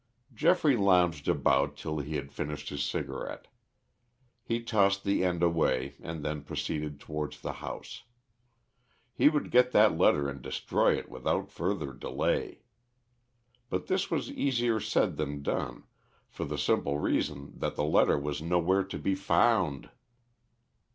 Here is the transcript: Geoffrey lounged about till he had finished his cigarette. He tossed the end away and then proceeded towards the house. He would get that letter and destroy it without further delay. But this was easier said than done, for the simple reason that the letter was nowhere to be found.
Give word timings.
Geoffrey 0.33 0.75
lounged 0.75 1.27
about 1.27 1.77
till 1.77 1.99
he 1.99 2.15
had 2.15 2.31
finished 2.31 2.69
his 2.69 2.81
cigarette. 2.83 3.45
He 4.41 4.63
tossed 4.63 5.03
the 5.03 5.23
end 5.23 5.43
away 5.43 5.95
and 6.01 6.25
then 6.25 6.41
proceeded 6.41 6.99
towards 6.99 7.39
the 7.39 7.53
house. 7.61 8.01
He 9.13 9.29
would 9.29 9.51
get 9.51 9.73
that 9.73 9.95
letter 9.95 10.27
and 10.27 10.41
destroy 10.41 10.97
it 10.97 11.07
without 11.07 11.51
further 11.51 11.93
delay. 11.93 12.63
But 13.69 13.85
this 13.85 14.09
was 14.09 14.31
easier 14.31 14.79
said 14.79 15.17
than 15.17 15.43
done, 15.43 15.83
for 16.27 16.45
the 16.45 16.57
simple 16.57 16.97
reason 16.97 17.53
that 17.59 17.75
the 17.75 17.85
letter 17.85 18.17
was 18.17 18.41
nowhere 18.41 18.83
to 18.83 18.97
be 18.97 19.13
found. 19.13 19.91